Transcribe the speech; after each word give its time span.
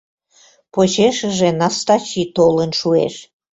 Почешыже 0.73 1.49
Настачи 1.59 2.23
толын 2.35 2.71
шуэш. 2.79 3.15